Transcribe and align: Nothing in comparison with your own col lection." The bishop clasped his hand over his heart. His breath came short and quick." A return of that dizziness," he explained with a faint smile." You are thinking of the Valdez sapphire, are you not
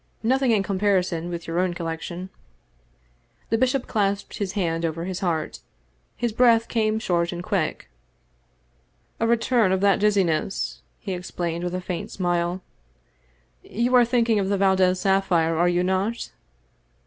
Nothing 0.23 0.49
in 0.49 0.63
comparison 0.63 1.29
with 1.29 1.45
your 1.47 1.59
own 1.59 1.75
col 1.75 1.85
lection." 1.85 2.29
The 3.51 3.57
bishop 3.59 3.85
clasped 3.85 4.39
his 4.39 4.53
hand 4.53 4.83
over 4.83 5.05
his 5.05 5.19
heart. 5.19 5.59
His 6.17 6.31
breath 6.31 6.67
came 6.67 6.97
short 6.97 7.31
and 7.31 7.43
quick." 7.43 7.87
A 9.19 9.27
return 9.27 9.71
of 9.71 9.79
that 9.81 9.99
dizziness," 9.99 10.81
he 10.97 11.13
explained 11.13 11.63
with 11.63 11.75
a 11.75 11.81
faint 11.81 12.09
smile." 12.09 12.63
You 13.63 13.93
are 13.93 14.03
thinking 14.03 14.39
of 14.39 14.49
the 14.49 14.57
Valdez 14.57 14.99
sapphire, 15.01 15.55
are 15.55 15.69
you 15.69 15.83
not 15.83 16.31